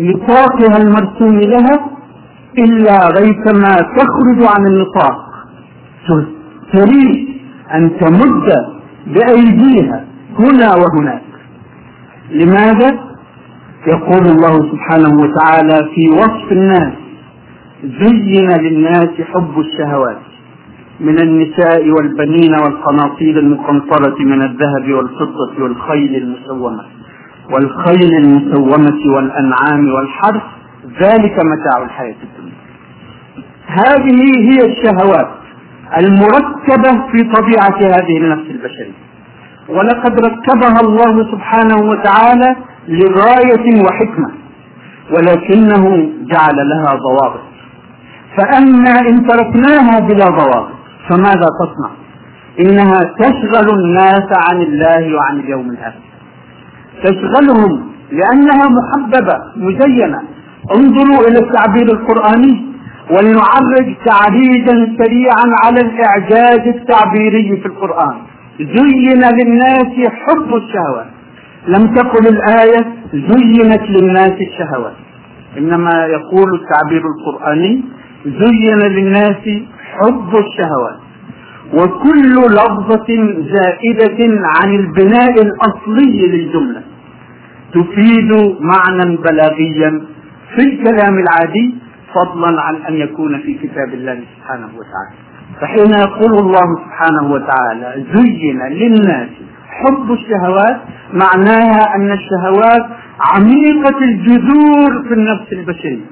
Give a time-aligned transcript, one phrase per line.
[0.00, 1.90] نطاقها المرسوم لها
[2.58, 5.28] إلا ريثما تخرج عن النطاق.
[6.72, 7.28] تريد
[7.74, 8.66] أن تمد
[9.06, 10.04] بأيديها
[10.38, 11.22] هنا وهناك.
[12.30, 13.08] لماذا؟
[13.86, 16.92] يقول الله سبحانه وتعالى في وصف الناس
[17.84, 20.18] زين للناس حب الشهوات
[21.00, 26.84] من النساء والبنين والقناطير المقنطرة من الذهب والفضة والخيل المسومة.
[27.52, 30.42] والخيل المسومة والأنعام والحرث
[31.02, 32.58] ذلك متاع الحياة الدنيا.
[33.66, 34.20] هذه
[34.50, 35.28] هي الشهوات
[35.98, 39.08] المركبة في طبيعة هذه النفس البشرية.
[39.68, 42.56] ولقد ركبها الله سبحانه وتعالى
[42.88, 44.30] لغاية وحكمة
[45.10, 45.84] ولكنه
[46.32, 47.40] جعل لها ضوابط.
[48.36, 50.72] فأما إن تركناها بلا ضوابط
[51.08, 51.90] فماذا تصنع؟
[52.60, 56.07] إنها تشغل الناس عن الله وعن اليوم الآخر.
[57.04, 57.72] تشغلهم
[58.12, 60.20] لأنها محببة مزينة.
[60.76, 62.68] انظروا إلى التعبير القرآني.
[63.10, 68.16] ولنعرج تعريجا سريعا على الإعجاز التعبيري في القرآن.
[68.60, 71.06] زين للناس حب الشهوات
[71.68, 74.96] لم تقل الآية زينت للناس الشهوات
[75.58, 77.84] إنما يقول التعبير القرآني
[78.26, 79.44] زين للناس
[79.92, 80.98] حب الشهوات
[81.74, 83.06] وكل لفظة
[83.54, 86.82] زائدة عن البناء الأصلي للجملة.
[87.74, 90.02] تفيد معنى بلاغيا
[90.54, 91.74] في الكلام العادي
[92.14, 95.14] فضلا عن أن يكون في كتاب الله سبحانه وتعالى.
[95.60, 99.28] فحين يقول الله سبحانه وتعالى زين للناس
[99.70, 100.80] حب الشهوات
[101.12, 102.86] معناها أن الشهوات
[103.20, 106.06] عميقة الجذور في النفس البشرية.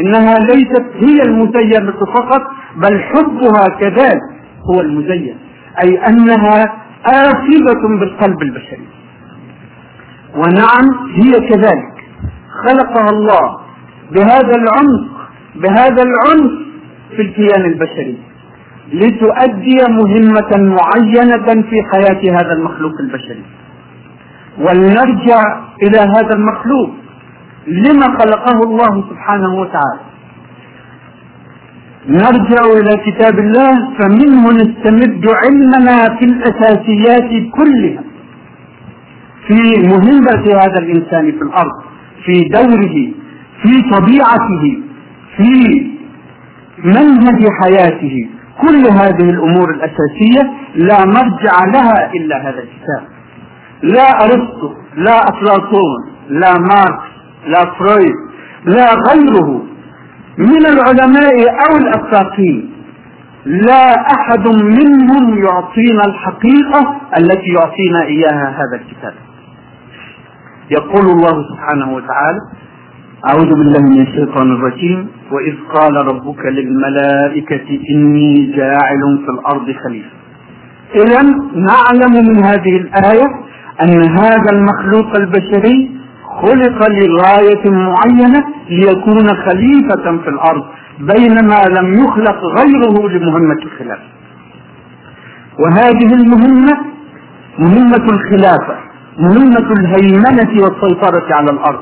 [0.00, 2.42] إنها ليست هي المزينة فقط
[2.76, 4.22] بل حبها كذلك
[4.70, 5.36] هو المزين.
[5.84, 6.74] أي أنها
[7.06, 8.86] آخذة بالقلب البشري.
[10.36, 11.94] ونعم هي كذلك.
[12.66, 13.58] خلقها الله
[14.12, 15.08] بهذا العمق
[15.56, 16.52] بهذا العنف
[17.16, 18.18] في الكيان البشري
[18.92, 23.44] لتؤدي مهمة معينة في حياة هذا المخلوق البشري.
[24.58, 25.40] ولنرجع
[25.82, 26.90] إلى هذا المخلوق
[27.66, 30.00] لما خلقه الله سبحانه وتعالى.
[32.08, 38.07] نرجع إلى كتاب الله فمنه نستمد علمنا في الأساسيات كلها.
[39.48, 41.82] في مهمة هذا الإنسان في الأرض
[42.24, 43.12] في دوره
[43.62, 44.82] في طبيعته
[45.36, 45.86] في
[46.84, 48.28] منهج حياته.
[48.60, 53.02] كل هذه الأمور الأساسية لا مرجع لها إلا هذا الكتاب.
[53.82, 57.08] لا أرسطو لا أفلاطون لا ماركس
[57.46, 58.14] لا فرويد
[58.64, 59.62] لا غيره.
[60.38, 61.34] من العلماء
[61.70, 62.70] أو الافاقين
[63.44, 69.14] لا أحد منهم يعطينا الحقيقة التي يعطينا إياها هذا الكتاب.
[70.70, 72.40] يقول الله سبحانه وتعالى
[73.30, 80.10] أعوذ بالله من الشيطان الرجيم وإذ قال ربك للملائكة إني جاعل في الأرض خليفة.
[80.94, 81.22] إذا
[81.70, 83.26] نعلم من هذه الآية
[83.82, 85.90] أن هذا المخلوق البشري
[86.42, 90.64] خلق لغاية معينة ليكون خليفة في الأرض
[91.00, 94.08] بينما لم يخلق غيره لمهمة الخلافة.
[95.60, 96.74] وهذه المهمة
[97.58, 98.87] مهمة الخلافة.
[99.18, 101.80] مهمة الهيمنة والسيطرة على الأرض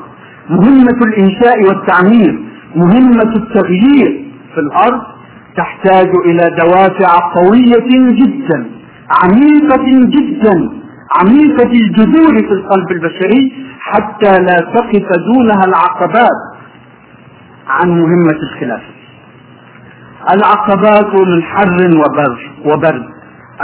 [0.49, 2.39] مهمة الإنشاء والتعمير
[2.75, 5.01] مهمة التغيير في الأرض
[5.57, 8.65] تحتاج إلى دوافع قوية جدا
[9.23, 10.69] عميقة جدا
[11.19, 16.39] عميقة الجذور في القلب البشري حتى لا تقف دونها العقبات.
[17.67, 18.97] عن مهمة الخلافة
[20.33, 23.07] العقبات من حر وبر وبرد.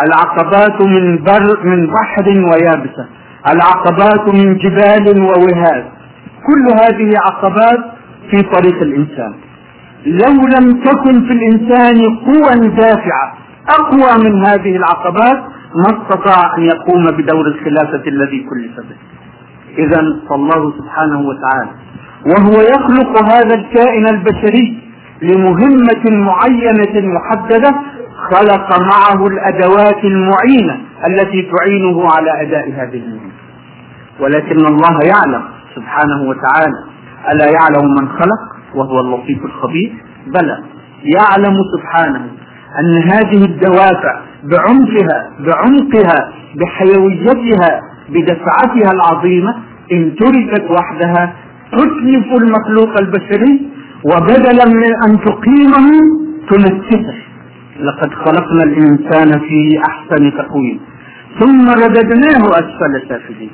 [0.06, 3.06] العقبات من بر من بحر ويابسة.
[3.52, 5.86] العقبات من جبال ووهاد
[6.48, 7.80] كل هذه عقبات
[8.32, 9.34] في طريق الإنسان.
[10.06, 13.34] لو لم تكن في الإنسان قوى دافعة
[13.70, 15.44] أقوى من هذه العقبات
[15.76, 18.96] ما استطاع أن يقوم بدور الخلافة الذي كلف به.
[19.78, 21.72] إذا فالله سبحانه وتعالى
[22.26, 24.78] وهو يخلق هذا الكائن البشري
[25.22, 27.76] لمهمة معينة محددة
[28.32, 33.33] خلق معه الأدوات المعينة التي تعينه على أداء هذه المهمة.
[34.20, 35.44] ولكن الله يعلم
[35.76, 36.84] سبحانه وتعالى.
[37.32, 38.42] ألا يعلم من خلق؟
[38.76, 39.94] وهو اللطيف الخبير.
[40.28, 40.58] بلى.
[41.04, 42.28] يعلم سبحانه
[42.80, 49.56] أن هذه الدوافع بعمقها بعمقها بحيويتها بدفعتها العظيمة
[49.92, 51.34] إن تركت وحدها
[51.72, 53.70] تتلف المخلوق البشري
[54.06, 55.88] وبدلا من أن تقيمه
[56.50, 57.16] تنكسه
[57.80, 60.80] لقد خلقنا الإنسان في أحسن تقويم.
[61.40, 63.52] ثم رددناه أسفل سافلين.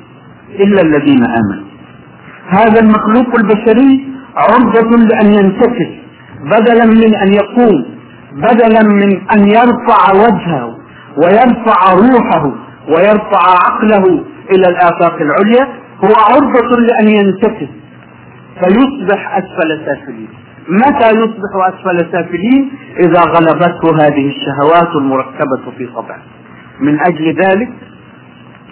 [0.58, 1.70] إلا الذين آمنوا.
[2.48, 5.90] هذا المخلوق البشري عرضة لأن ينتكس
[6.44, 7.84] بدلا من أن يقوم
[8.32, 10.76] بدلا من أن يرفع وجهه
[11.16, 12.52] ويرفع روحه
[12.88, 14.04] ويرفع عقله
[14.50, 15.68] إلى الآفاق العليا
[16.04, 17.68] هو عرضة لأن ينتكس.
[18.60, 20.28] فيصبح أسفل سافلين
[20.68, 22.70] متى يصبح أسفل سافلين
[23.00, 26.22] إذا غلبته هذه الشهوات المركبة في طبعه.
[26.80, 27.68] من أجل ذلك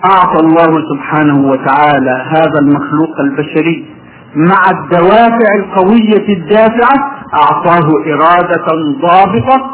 [0.05, 3.87] أعطى الله سبحانه وتعالى هذا المخلوق البشري
[4.35, 8.67] مع الدوافع القوية الدافعة أعطاه إرادة
[9.03, 9.71] ضابطة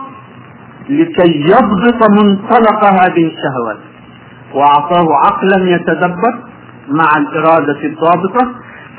[0.89, 3.79] لكي يضبط منطلق هذه الشهوات.
[4.55, 6.35] وأعطاه عقلا يتدبر
[6.89, 8.53] مع الإرادة الضابطة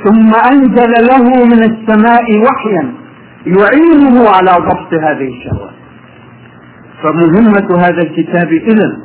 [0.03, 2.93] ثم أنزل له من السماء وحيا
[3.45, 5.75] يعينه على ضبط هذه الشهوات.
[7.03, 8.97] فمهمة هذا الكتاب إذن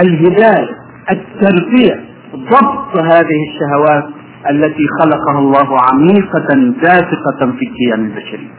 [0.00, 0.79] الهداية
[1.12, 2.04] التربية
[2.36, 4.04] ضبط هذه الشهوات
[4.50, 6.48] التي خلقها الله عميقة
[6.82, 8.50] دافقة في الكيان البشري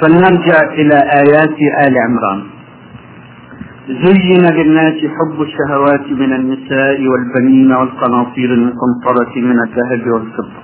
[0.00, 1.56] فلنرجع إلى آيات
[1.86, 2.42] آل عمران.
[3.88, 10.62] زين للناس حب الشهوات من النساء والبنين والقناطير المقنطرة من الذهب والفضة.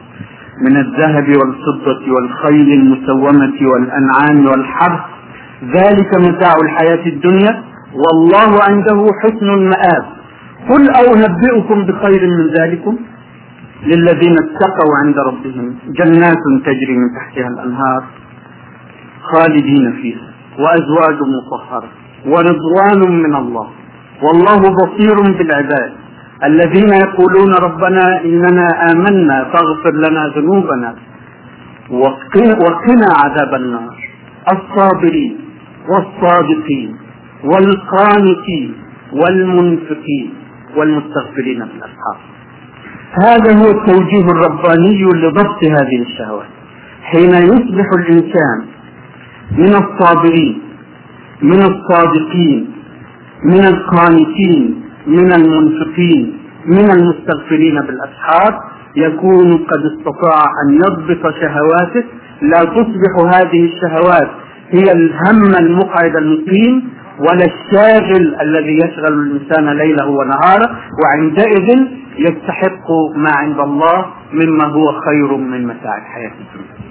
[0.69, 5.01] من الذهب والفضة والخيل المسومة والأنعام والحرث.
[5.65, 7.63] ذلك متاع الحياة الدنيا.
[7.95, 10.18] والله عنده حسن المآب.
[10.71, 12.99] قل أو نبئكم بخير من ذلكم
[13.87, 18.03] للذين اتقوا عند ربهم جنات تجري من تحتها الأنهار
[19.23, 20.29] خالدين فيها
[20.59, 21.89] وأزواج مطهرة
[22.27, 23.69] ورضوان من الله
[24.23, 25.93] والله بصير بالعباد
[26.45, 30.95] الذين يقولون ربنا إننا آمنا فاغفر لنا ذنوبنا
[32.65, 33.97] وقنا عذاب النار.
[34.53, 35.37] الصابرين
[35.89, 36.97] والصادقين
[37.45, 38.75] والقانتين
[39.13, 40.33] والمنفقين
[40.77, 42.17] والمستغفرين بالأسحار
[43.23, 46.47] هذا هو التوجيه الرباني لضبط هذه الشهوات.
[47.03, 48.59] حين يصبح الإنسان
[49.53, 50.63] من الصابرين
[51.43, 52.71] من الصادقين
[53.45, 58.63] من القانتين من المنفقين من المستغفرين بالأسحار
[58.97, 62.05] يكون قد استطاع أن يضبط شهواته.
[62.43, 64.31] لا تصبح هذه الشهوات
[64.71, 66.89] هي الهم المقعد المقيم
[67.19, 71.87] ولا الشاغل الذي يشغل الإنسان ليله ونهاره وعندئذ
[72.19, 76.89] يستحق ما عند الله مما هو خير من متاع الحياة الدنيا.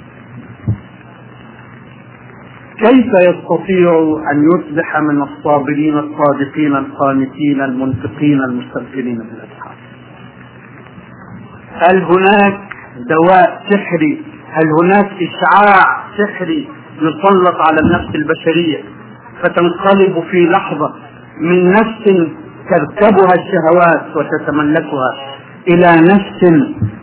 [2.78, 9.76] كيف يستطيع أن يصبح من الصابرين الصادقين القانتين المنفقين المستغفرين بالأسحار
[11.74, 12.60] هل هناك
[13.10, 14.22] دواء سحري؟
[14.52, 18.97] هل هناك إشعاع سحري يسلط على النفس البشرية؟
[19.44, 20.94] فتنقلب في لحظة
[21.42, 22.04] من نفس
[22.70, 25.12] تركبها الشهوات وتتملكها
[25.68, 26.42] إلى نفس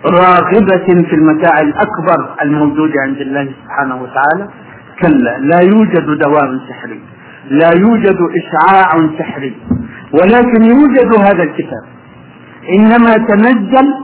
[0.07, 4.49] راغبة في المتاع الأكبر الموجود عند الله سبحانه وتعالى.
[5.03, 7.01] كلا لا يوجد دواء سحري
[7.51, 9.55] لا يوجد إشعاع سحري
[10.13, 11.85] ولكن يوجد هذا الكتاب.
[12.79, 13.95] إنما تنزل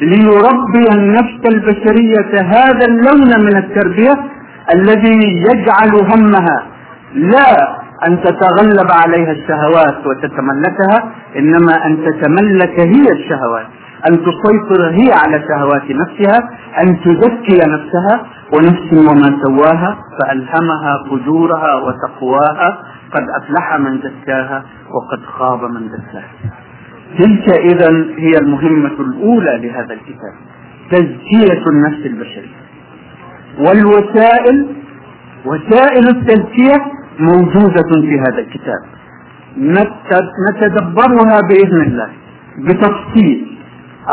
[0.00, 4.14] ليربي النفس البشرية هذا اللون من التربية
[4.74, 6.66] الذي يجعل همها
[7.14, 13.66] لا أن تتغلب عليها الشهوات وتتملكها إنما أن تتملك هي الشهوات
[14.10, 16.50] أن تسيطر هي على شهوات نفسها
[16.82, 22.78] أن تزكي نفسها ونفس وما سواها فألهمها فجورها وتقواها
[23.12, 26.30] قد أفلح من زكاها وقد خاب من دساها.
[27.18, 27.88] تلك إذا
[28.18, 30.34] هي المهمة الأولى لهذا الكتاب
[30.90, 32.62] تزكية النفس البشرية.
[33.58, 34.66] والوسائل
[35.46, 38.82] وسائل التزكية موجودة في هذا الكتاب.
[40.50, 42.08] نتدبرها بإذن الله
[42.58, 43.58] بتفصيل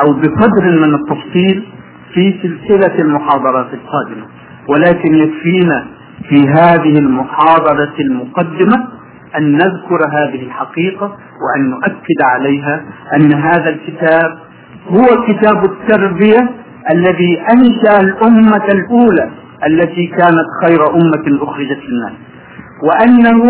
[0.03, 1.63] أو بقدر من التفصيل
[2.13, 4.25] في سلسلة المحاضرات القادمة.
[4.67, 5.87] ولكن يكفينا
[6.29, 8.87] في هذه المحاضرة المقدمة
[9.37, 12.85] أن نذكر هذه الحقيقة وأن نؤكد عليها
[13.15, 14.37] أن هذا الكتاب
[14.89, 16.49] هو كتاب التربية
[16.93, 19.29] الذي أنشأ الأمة الأولى
[19.67, 22.13] التي كانت خير أمة أخرجت للناس.
[22.83, 23.43] وأنه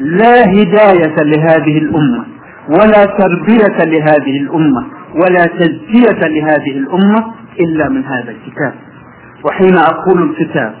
[0.00, 2.24] لا هداية لهذه الأمة
[2.68, 7.24] ولا تربية لهذه الأمة ولا تزكية لهذه الأمة
[7.60, 8.74] إلا من هذا الكتاب.
[9.44, 10.74] وحين أقول الكتاب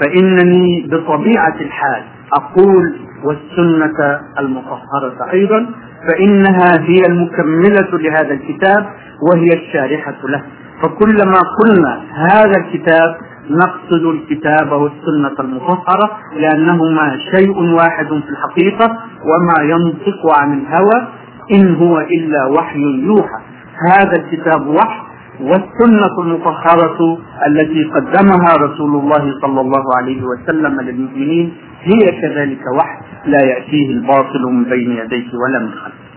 [0.00, 2.02] فإنني بطبيعة الحال
[2.36, 5.66] أقول والسنة المطهرة أيضا
[6.08, 8.86] فإنها هي المكملة لهذا الكتاب
[9.30, 10.42] وهي الشارحة له.
[10.82, 13.16] فكلما قلنا هذا الكتاب
[13.50, 21.08] نقصد الكتاب والسنة المطهرة لأنهما شيء واحد في الحقيقة وما ينطق عن الهوى
[21.54, 23.40] إن هو إلا وحي يوحى
[23.88, 25.00] هذا الكتاب وحي
[25.40, 33.38] والسنة المطهرة التي قدمها رسول الله صلى الله عليه وسلم للمؤمنين هي كذلك وحي لا
[33.44, 36.10] يأتيه الباطل من بين يديه ولا من خلفه.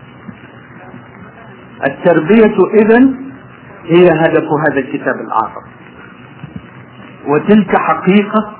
[1.86, 2.98] التربية إذا
[3.84, 5.62] هي هدف هذا الكتاب الأعظم.
[7.28, 8.52] وتلك حقيقة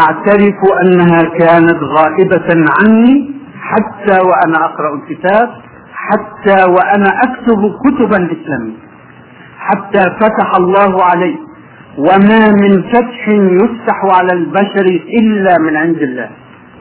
[0.00, 2.48] أعترف أنها كانت غائبة
[2.80, 5.48] عني حتى وأنا أقرأ الكتاب
[5.94, 8.76] حتى وأنا أكتب كتبا إسلامية
[9.58, 11.38] حتى فتح الله علي.
[11.98, 14.86] وما من فتح يفتح على البشر
[15.20, 16.30] إلا من عند الله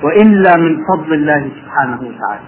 [0.03, 2.47] وإلا من فضل الله سبحانه وتعالى.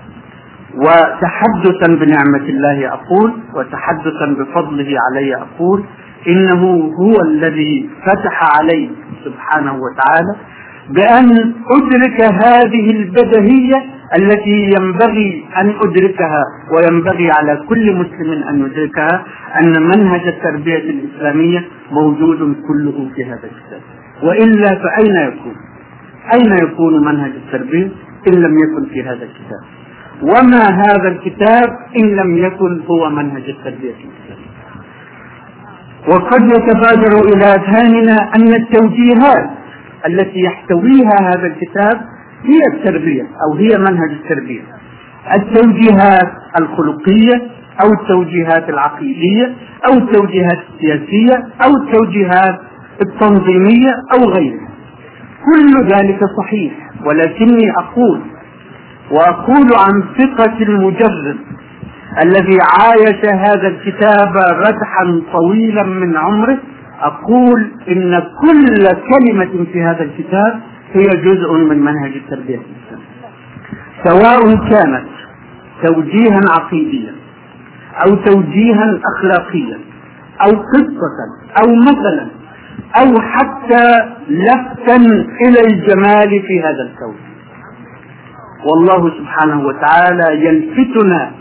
[0.75, 5.84] وتحدثا بنعمة الله أقول وتحدثا بفضله علي أقول
[6.27, 8.89] إنه هو الذي فتح علي
[9.25, 10.36] سبحانه وتعالى
[10.89, 13.86] بأن أدرك هذه البدهية
[14.17, 16.44] التي ينبغي أن أدركها
[16.75, 19.25] وينبغي على كل مسلم أن يدركها
[19.62, 23.82] أن منهج التربية الإسلامية موجود كله في هذا الكتاب
[24.24, 25.55] وإلا فأين يكون؟
[26.34, 27.89] أين يكون منهج التربية
[28.27, 29.62] إن لم يكن في هذا الكتاب؟
[30.22, 31.70] وما هذا الكتاب
[32.03, 34.54] إن لم يكن هو منهج التربية الإسلامية
[36.09, 39.50] وقد يتبادر إلى أذهاننا أن التوجيهات
[40.07, 42.01] التي يحتويها هذا الكتاب
[42.43, 44.62] هي التربية أو هي منهج التربية.
[45.35, 47.35] التوجيهات الخلقية
[47.83, 49.53] أو التوجيهات العقيدية
[49.88, 51.35] أو التوجيهات السياسية
[51.65, 52.59] أو التوجيهات
[53.01, 54.67] التنظيمية أو غيرها.
[55.45, 56.74] كل ذلك صحيح
[57.05, 58.21] ولكني أقول
[59.12, 61.38] وأقول عن ثقة المجرد
[62.24, 66.57] الذي عايش هذا الكتاب ردحا طويلا من عمره
[67.01, 70.60] أقول إن كل كلمة في هذا الكتاب
[70.93, 73.05] هي جزء من منهج التربية الإسلامية.
[74.03, 75.05] سواء كانت
[75.84, 77.13] توجيها عقيديا
[78.05, 79.79] أو توجيها أخلاقيا
[80.41, 81.17] أو قصة
[81.63, 82.27] أو مثلا
[83.00, 84.95] أو حتى لفتا
[85.41, 87.15] إلى الجمال في هذا الكون.
[88.65, 91.31] والله سبحانه وتعالى يلفتنا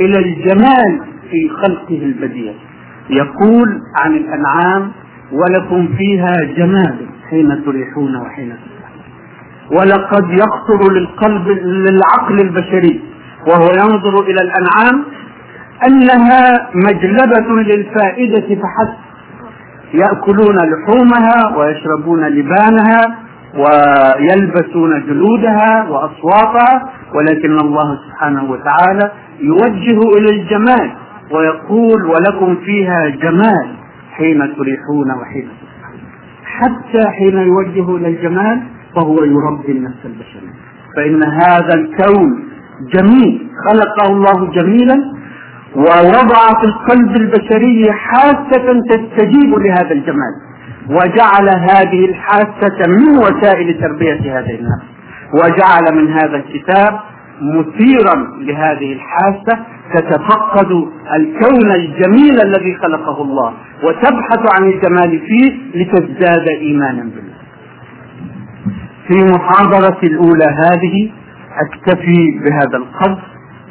[0.00, 2.52] إلى الجمال في خلقه البديع.
[3.10, 4.92] يقول عن الأنعام
[5.32, 6.96] ولكم فيها جمال
[7.30, 8.56] حين تريحون وحين
[9.70, 13.00] ولقد يخطر للقلب للعقل البشري
[13.48, 15.04] وهو ينظر إلى الأنعام
[15.86, 18.98] أنها مجلبة للفائدة فحسب.
[19.94, 23.18] يأكلون لحومها ويشربون لبانها
[23.54, 30.92] ويلبسون جلودها وأصواتها ولكن الله سبحانه وتعالى يوجه إلى الجمال
[31.30, 33.74] ويقول ولكم فيها جمال
[34.12, 35.48] حين تريحون وحين
[36.44, 38.62] حتى حين يوجه إلى الجمال
[38.96, 40.52] فهو يربي النفس البشرية.
[40.96, 42.44] فإن هذا الكون
[42.94, 45.12] جميل خلقه الله جميلا
[45.76, 50.34] ووضع في القلب البشري حاسة تستجيب لهذا الجمال
[50.90, 54.84] وجعل هذه الحاسة من وسائل تربية هذه النفس
[55.34, 57.00] وجعل من هذا الكتاب
[57.40, 60.70] مثيرا لهذه الحاسة تتفقد
[61.16, 63.52] الكون الجميل الذي خلقه الله
[63.84, 67.34] وتبحث عن الجمال فيه لتزداد إيمانا بالله.
[69.08, 71.10] في محاضرة الأولى هذه
[71.66, 73.22] أكتفي بهذا القدر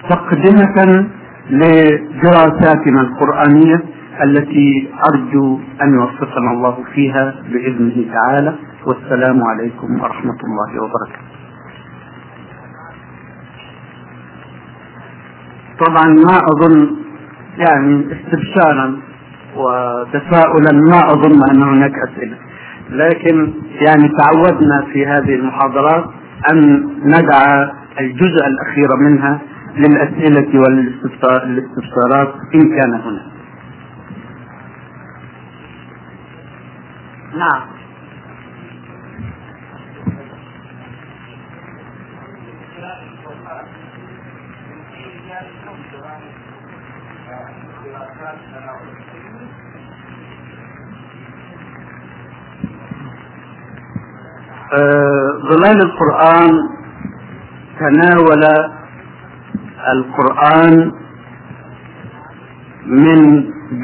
[0.10, 1.08] تقدمة
[1.50, 3.82] لدراساتنا القرآنية
[4.24, 8.56] التي أرجو أن يوفقنا الله فيها بإذنه تعالى.
[8.86, 11.31] والسلام عليكم ورحمة الله وبركاته.
[15.86, 16.96] طبعا ما أظن
[17.58, 18.98] يعني استبشارا
[19.56, 22.38] وتفاؤلا ما أظن أن هناك أسئلة.
[22.90, 23.54] لكن
[23.88, 26.06] يعني تعودنا في هذه المحاضرات
[26.52, 27.70] أن ندع
[28.00, 29.40] الجزء الأخير منها
[29.76, 33.32] للأسئلة والاستفسارات إن كان هناك.
[37.38, 37.62] نعم.
[55.50, 56.52] ظلال القرآن
[57.80, 58.44] تناول
[59.94, 60.92] القرآن
[62.86, 63.20] من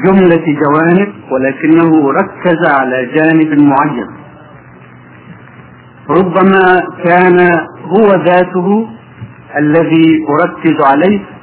[0.04, 4.08] جملة جوانب ولكنه ركز على جانب معين.
[6.10, 7.38] ربما كان
[7.84, 8.88] هو ذاته
[9.58, 11.37] الذي أركز عليه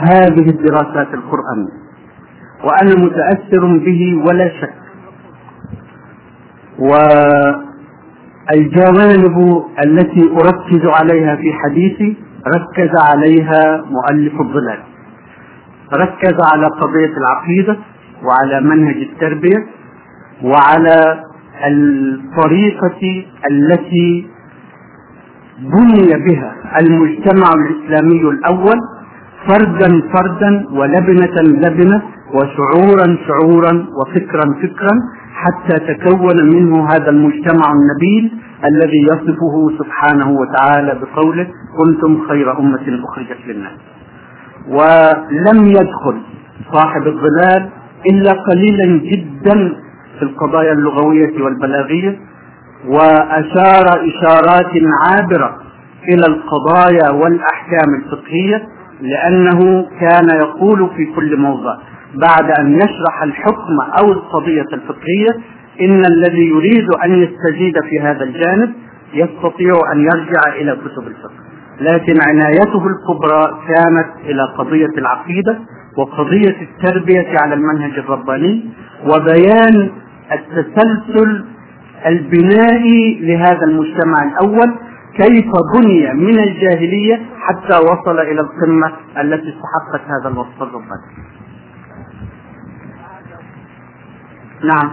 [0.00, 1.80] هذه الدراسات القرآنية
[2.64, 4.74] وأنا متأثر به ولا شك.
[6.78, 7.64] وأنا
[8.54, 12.16] الجوانب التي أركز عليها في حديثي
[12.56, 14.78] ركز عليها مؤلف الظلال.
[15.94, 17.76] ركز على قضية العقيدة
[18.24, 19.66] وعلى منهج التربية
[20.42, 21.24] وعلى
[21.66, 24.26] الطريقة التي
[25.58, 28.76] بني بها المجتمع الإسلامي الأول
[29.48, 32.02] فردا فردا ولبنة لبنة
[32.34, 34.94] وشعورا شعورا وفكرا فكرا
[35.34, 38.32] حتى تكون منه هذا المجتمع النبيل
[38.64, 41.46] الذي يصفه سبحانه وتعالى بقوله
[41.78, 43.72] كنتم خير أمة أخرجت للناس.
[44.68, 46.20] ولم يدخل
[46.72, 47.70] صاحب الظلال
[48.10, 49.74] إلا قليلا جدا
[50.18, 52.18] في القضايا اللغوية والبلاغية
[52.88, 54.72] وأشار إشارات
[55.04, 55.56] عابرة
[56.08, 58.62] إلى القضايا والأحكام الفقهية
[59.02, 61.76] لأنه كان يقول في كل موضع
[62.14, 65.28] بعد أن يشرح الحكم أو القضية الفقهية
[65.80, 68.72] إن الذي يريد أن يستزيد في هذا الجانب
[69.14, 71.34] يستطيع أن يرجع إلى كتب الفقه.
[71.80, 75.58] لكن عنايته الكبرى كانت إلى قضية العقيدة
[75.98, 78.64] وقضية التربية على المنهج الرباني
[79.04, 79.90] وبيان
[80.32, 81.44] التسلسل
[82.06, 84.74] البنائي لهذا المجتمع الأول
[85.16, 91.30] كيف بني من الجاهلية حتى وصل إلى القمة التي استحقت هذا الوصف الرباني.
[94.64, 94.90] نعم.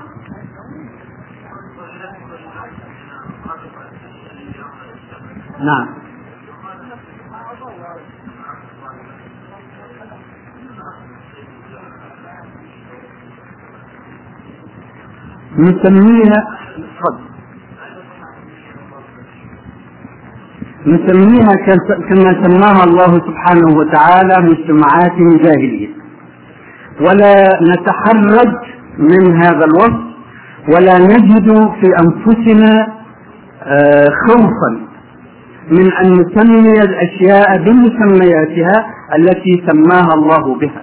[5.60, 5.88] نعم.
[15.58, 16.58] نسميها
[20.88, 21.53] نسميها
[22.10, 25.88] كما سماها الله سبحانه وتعالى مجتمعات جاهلية
[27.01, 28.53] ولا نتحرج
[29.00, 30.08] من هذا الوصف
[30.74, 31.48] ولا نجد
[31.82, 32.88] في أنفسنا
[33.63, 34.88] آه، خوفا
[35.72, 38.86] من أن نسمي الأشياء بمسمياتها
[39.20, 40.82] التي سماها الله بها.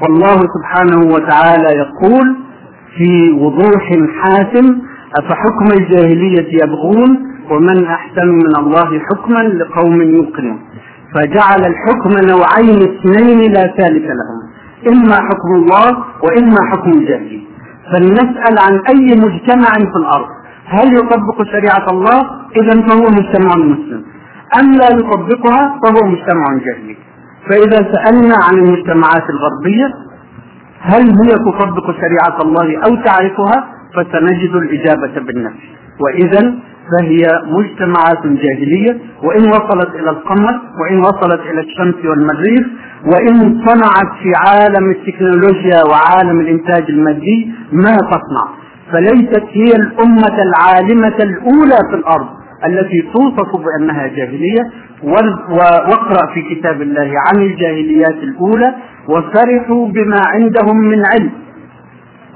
[0.00, 2.36] فالله سبحانه وتعالى يقول
[2.96, 3.90] في وضوح
[4.22, 4.78] حاسم
[5.18, 7.18] أفحكم الجاهلية يبغون
[7.50, 10.58] ومن أحسن من الله حكما لقوم يوقنون.
[11.14, 14.38] فجعل الحكم نوعين اثنين لا ثالث لهم
[14.92, 17.46] إما حكم الله وإما حكم الجاهلية
[17.92, 20.26] فلنسأل عن أي مجتمع في الأرض.
[20.66, 22.20] هل يطبق شريعة الله؟
[22.56, 24.04] إذا فهو مجتمع مسلم.
[24.60, 26.96] أم لا يطبقها؟ فهو مجتمع جاهلي.
[27.50, 29.94] فإذا سألنا عن المجتمعات الغربية
[30.80, 35.68] هل هي تطبق شريعة الله أو تعرفها؟ فسنجد الإجابة بالنفي.
[36.00, 36.54] وإذا
[36.92, 42.66] فهي مجتمعات جاهلية وإن وصلت إلى القمر وإن وصلت إلى الشمس والمريخ
[43.12, 48.46] وإن صنعت في عالم التكنولوجيا وعالم الإنتاج المادي ما تصنع.
[48.92, 52.26] فليست هي الأمة العالمة الأولى في الأرض
[52.66, 54.62] التي توصف بأنها جاهلية.
[55.02, 58.74] واقرأ في كتاب الله عن الجاهليات الأولى
[59.08, 61.30] وفرحوا بما عندهم من علم.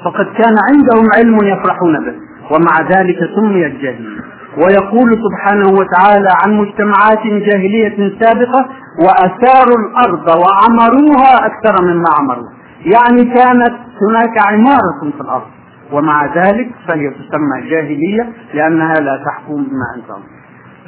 [0.04, 2.14] فقد كان عندهم علم يفرحون به
[2.50, 4.39] ومع ذلك سميت جاهلية.
[4.58, 8.68] ويقول سبحانه وتعالى عن مجتمعات جاهلية سابقة
[9.04, 12.52] وأثاروا الأرض وعمروها أكثر مما عمروها
[12.84, 15.46] يعني كانت هناك عمارة في الأرض
[15.92, 20.40] ومع ذلك فهي تسمى جاهلية لأنها لا تحكم بما أنزل الله.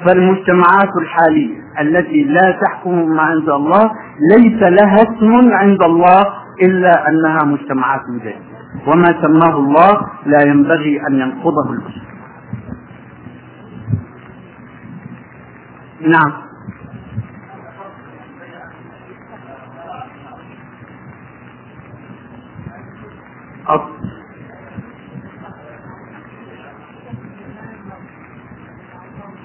[0.07, 3.91] فالمجتمعات الحالية التي لا تحكم بما أنزل الله
[4.37, 6.21] ليس لها اسم عند الله
[6.63, 8.53] إلا أنها مجتمعات جاهلية.
[8.87, 12.12] وما سماه الله لا ينبغي أن ينقضه المسلم
[16.03, 16.33] نعم.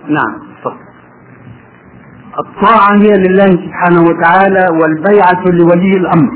[0.09, 0.47] نعم
[2.39, 6.31] الطاعة هي لله سبحانه وتعالى والبيعة لولي الأمر.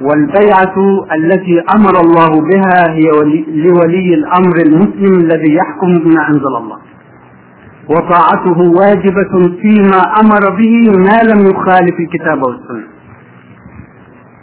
[0.00, 0.74] والبيعة
[1.16, 3.08] التي أمر الله بها هي
[3.64, 6.78] لولي الأمر المسلم الذي يحكم بما أنزل الله.
[7.90, 12.86] وطاعته واجبة فيما أمر به ما لم يخالف الكتاب والسنة.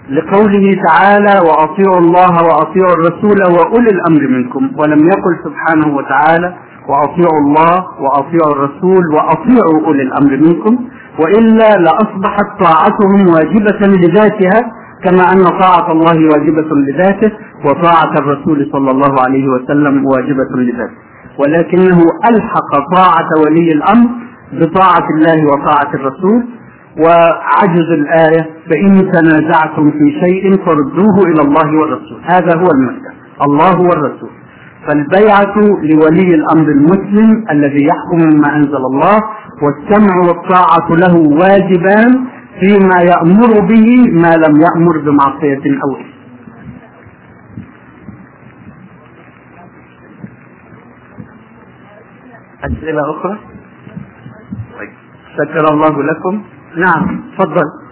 [0.10, 4.72] لقوله تعالى وأطيعوا الله وأطيعوا الرسول وأولي الأمر منكم.
[4.80, 6.54] ولم يقل سبحانه وتعالى
[6.90, 10.80] وأطيعوا الله وأطيعوا الرسول وأطيعوا أولي الأمر منكم.
[11.20, 14.72] وإلا لأصبحت طاعتهم واجبة لذاتها
[15.04, 17.32] كما أن طاعة الله واجبة لذاته
[17.66, 21.09] وطاعة الرسول صلى الله عليه وسلم واجبة لذاته.
[21.40, 22.00] ولكنه
[22.30, 24.10] ألحق طاعة ولي الأمر
[24.54, 26.44] بطاعة الله وطاعة الرسول.
[27.04, 32.20] وعجز الآية فإن تنازعتم في شيء فردوه إلى الله والرسول.
[32.24, 33.12] هذا هو المبدأ.
[33.46, 34.30] الله والرسول.
[34.88, 39.20] فالبيعة لولي الأمر المسلم الذي يحكم ما أنزل الله
[39.64, 42.26] والسمع والطاعة له واجبان
[42.60, 46.19] فيما يأمر به ما لم يأمر بمعصية أو إثم.
[52.64, 53.40] أسئلة أخرى؟
[54.80, 54.90] طيب.
[55.38, 56.44] شكر الله لكم.
[56.76, 57.90] نعم تفضل.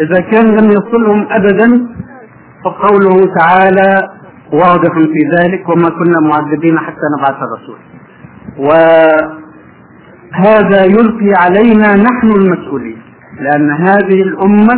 [0.00, 1.88] إذا كان لم يصلهم أبدا
[2.64, 4.08] فقوله تعالى
[4.62, 7.78] واضح في ذلك وما كنا معذبين حتى نبعث الرسول
[10.34, 12.98] وهذا يلقي علينا نحن المسؤولين
[13.40, 14.74] لأن هذه الأمة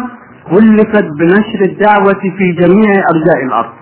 [0.50, 3.72] كلفت بنشر الدعوة في جميع أرجاء الأرض.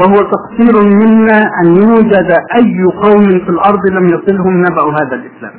[0.00, 5.54] وهو تقصير منا أن يوجد أي قوم في الأرض لم يصلهم نبأ هذا الإسلام.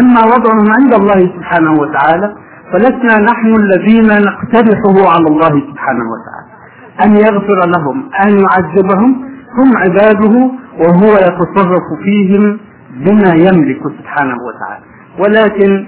[0.00, 2.28] أما وضعهم عند الله سبحانه وتعالى
[2.72, 6.37] فلسنا نحن الذين نقترحه على الله سبحانه وتعالى.
[7.04, 9.10] أن يغفر لهم أن يعذبهم
[9.58, 10.34] هم عباده
[10.78, 12.58] وهو يتصرف فيهم
[13.06, 14.84] بما يملك سبحانه وتعالى.
[15.18, 15.86] ولكن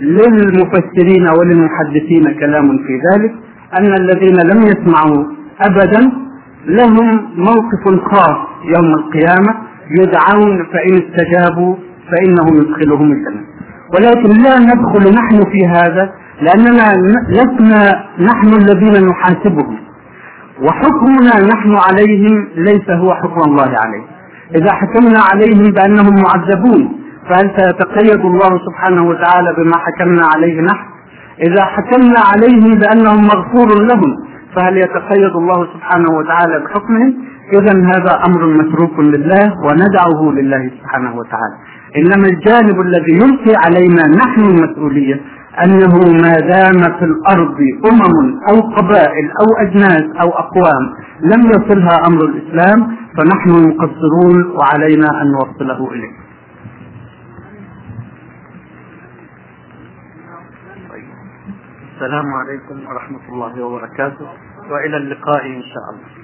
[0.00, 3.32] للمفسرين وللمحدثين كلام في ذلك
[3.78, 5.24] أن الذين لم يسمعوا
[5.60, 6.12] أبدا
[6.66, 8.36] لهم موقف خاص
[8.76, 9.54] يوم القيامة
[9.90, 11.76] يدعون فإن استجابوا
[12.10, 13.42] فإنه يدخلهم الجنة.
[13.94, 16.96] ولكن لا ندخل نحن في هذا لأننا
[17.28, 19.76] لسنا نحن الذين نحاسبهم.
[20.66, 24.06] وحكمنا نحن عليهم ليس هو حكم الله عليهم
[24.54, 30.84] إذا حكمنا عليهم بأنهم معذبون فهل سيتقيد الله سبحانه وتعالى بما حكمنا عليه نحن؟
[31.46, 34.16] إذا حكمنا عليهم بأنهم مغفور لهم
[34.56, 37.14] فهل يتقيد الله سبحانه وتعالى بحكمهم؟
[37.52, 41.56] إذا هذا أمر متروك لله وندعه لله سبحانه وتعالى.
[41.96, 45.20] إنما الجانب الذي يلقي علينا نحن المسؤولية
[45.64, 47.58] أنه ما دام في الأرض
[47.90, 55.32] أمم أو قبائل أو أجناس أو أقوام لم يصلها أمر الإسلام فنحن مقصرون وعلينا أن
[55.32, 56.22] نوصله إليه.
[61.94, 64.26] السلام عليكم ورحمة الله وبركاته.
[64.70, 66.21] وإلى اللقاء إن شاء الله.